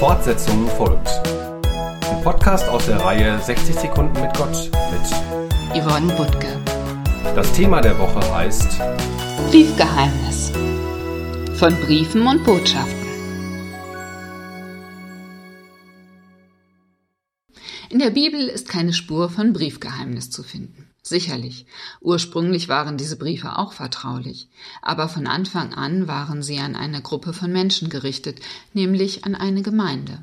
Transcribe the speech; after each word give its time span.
Fortsetzung 0.00 0.66
folgt. 0.78 1.10
Ein 1.66 2.22
Podcast 2.24 2.66
aus 2.70 2.86
der 2.86 2.96
Reihe 2.96 3.38
60 3.38 3.74
Sekunden 3.74 4.18
mit 4.18 4.34
Gott 4.34 4.70
mit 4.90 5.78
Yvonne 5.78 6.10
Butke. 6.14 6.58
Das 7.34 7.52
Thema 7.52 7.82
der 7.82 7.98
Woche 7.98 8.34
heißt 8.34 8.80
Briefgeheimnis 9.50 10.52
von 11.58 11.74
Briefen 11.84 12.26
und 12.26 12.42
Botschaften. 12.44 12.96
In 17.90 17.98
der 17.98 18.08
Bibel 18.08 18.48
ist 18.48 18.70
keine 18.70 18.94
Spur 18.94 19.28
von 19.28 19.52
Briefgeheimnis 19.52 20.30
zu 20.30 20.42
finden. 20.42 20.89
Sicherlich, 21.02 21.66
ursprünglich 22.00 22.68
waren 22.68 22.98
diese 22.98 23.16
Briefe 23.16 23.56
auch 23.56 23.72
vertraulich, 23.72 24.48
aber 24.82 25.08
von 25.08 25.26
Anfang 25.26 25.72
an 25.72 26.08
waren 26.08 26.42
sie 26.42 26.58
an 26.58 26.76
eine 26.76 27.00
Gruppe 27.00 27.32
von 27.32 27.50
Menschen 27.50 27.88
gerichtet, 27.88 28.40
nämlich 28.74 29.24
an 29.24 29.34
eine 29.34 29.62
Gemeinde. 29.62 30.22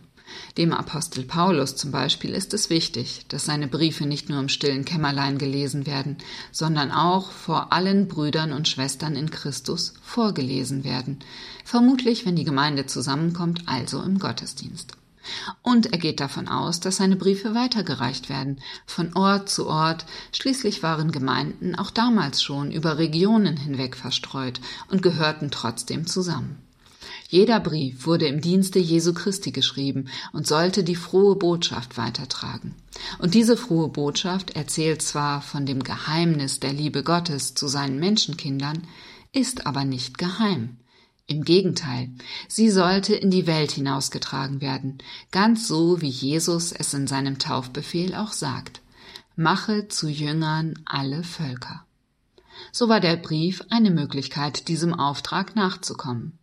Dem 0.58 0.74
Apostel 0.74 1.24
Paulus 1.24 1.76
zum 1.76 1.92
Beispiel 1.92 2.32
ist 2.32 2.54
es 2.54 2.70
wichtig, 2.70 3.26
dass 3.30 3.46
seine 3.46 3.68
Briefe 3.68 4.06
nicht 4.06 4.30
nur 4.30 4.40
im 4.40 4.50
stillen 4.50 4.86
Kämmerlein 4.86 5.38
gelesen 5.38 5.88
werden, 5.88 6.18
sondern 6.52 6.92
auch 6.92 7.32
vor 7.32 7.74
allen 7.74 8.08
Brüdern 8.08 8.54
und 8.54 8.68
Schwestern 8.68 9.16
in 9.16 9.32
Christus 9.32 9.94
vorgelesen 10.04 10.84
werden, 10.84 11.20
vermutlich 11.64 12.26
wenn 12.26 12.36
die 12.36 12.44
Gemeinde 12.44 12.86
zusammenkommt, 12.86 13.64
also 13.66 14.02
im 14.02 14.20
Gottesdienst. 14.20 14.98
Und 15.62 15.92
er 15.94 15.98
geht 15.98 16.20
davon 16.20 16.48
aus, 16.48 16.80
dass 16.80 16.98
seine 16.98 17.16
Briefe 17.16 17.56
weitergereicht 17.56 18.30
werden, 18.30 18.62
von 18.86 19.14
Ort 19.16 19.50
zu 19.50 19.68
Ort. 19.68 20.06
Schließlich 20.32 20.84
waren 20.84 21.12
Gemeinden 21.12 21.76
auch 21.76 21.92
damals 21.92 22.42
schon 22.42 22.72
über 22.72 22.98
Regionen 22.98 23.58
hinweg 23.58 23.96
verstreut 23.96 24.60
und 24.90 25.02
gehörten 25.02 25.52
trotzdem 25.52 26.08
zusammen. 26.08 26.58
Jeder 27.30 27.60
Brief 27.60 28.06
wurde 28.06 28.28
im 28.28 28.40
Dienste 28.40 28.80
Jesu 28.80 29.14
Christi 29.14 29.52
geschrieben 29.52 30.08
und 30.32 30.48
sollte 30.48 30.84
die 30.84 30.96
frohe 30.96 31.36
Botschaft 31.36 31.98
weitertragen. 31.98 32.74
Und 33.20 33.34
diese 33.34 33.58
frohe 33.58 33.90
Botschaft 33.90 34.52
erzählt 34.52 35.02
zwar 35.02 35.42
von 35.42 35.66
dem 35.66 35.84
Geheimnis 35.84 36.62
der 36.62 36.72
Liebe 36.72 37.04
Gottes 37.04 37.54
zu 37.54 37.68
seinen 37.68 38.00
Menschenkindern, 38.00 38.88
ist 39.34 39.68
aber 39.68 39.84
nicht 39.84 40.18
geheim. 40.18 40.78
Im 41.30 41.44
Gegenteil, 41.44 42.10
sie 42.48 42.70
sollte 42.70 43.14
in 43.14 43.30
die 43.30 43.48
Welt 43.48 43.72
hinausgetragen 43.72 44.62
werden, 44.62 45.00
ganz 45.32 45.68
so 45.68 46.02
wie 46.02 46.08
Jesus 46.08 46.72
es 46.72 46.94
in 46.94 47.06
seinem 47.06 47.38
Taufbefehl 47.38 48.16
auch 48.16 48.32
sagt. 48.32 48.82
Mache 49.36 49.90
zu 49.90 50.08
Jüngern 50.08 50.80
alle 50.86 51.24
Völker. 51.24 51.86
So 52.72 52.88
war 52.88 53.02
der 53.02 53.18
Brief 53.18 53.62
eine 53.70 53.92
Möglichkeit, 53.92 54.70
diesem 54.70 54.94
Auftrag 54.94 55.56
nachzukommen. 55.56 56.40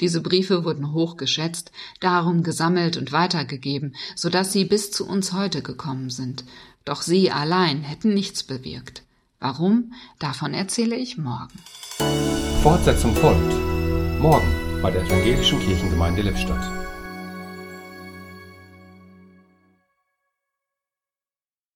Diese 0.00 0.22
Briefe 0.22 0.64
wurden 0.64 0.92
hoch 0.92 1.18
geschätzt, 1.18 1.70
darum 2.00 2.42
gesammelt 2.42 2.96
und 2.96 3.12
weitergegeben, 3.12 3.94
so 4.16 4.30
dass 4.30 4.52
sie 4.52 4.64
bis 4.64 4.90
zu 4.90 5.06
uns 5.06 5.34
heute 5.34 5.60
gekommen 5.62 6.08
sind. 6.08 6.44
Doch 6.84 7.02
sie 7.02 7.30
allein 7.30 7.82
hätten 7.82 8.14
nichts 8.14 8.42
bewirkt. 8.42 9.02
Warum? 9.40 9.92
Davon 10.18 10.54
erzähle 10.54 10.96
ich 10.96 11.18
morgen. 11.18 11.58
Fortsetzung 12.62 13.14
folgt. 13.14 13.81
Morgen 14.22 14.80
bei 14.80 14.92
der 14.92 15.02
Evangelischen 15.02 15.58
Kirchengemeinde 15.58 16.22
Lippstadt. 16.22 16.81